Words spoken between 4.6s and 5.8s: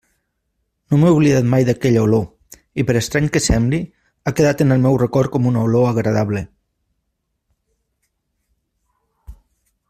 en el meu record com una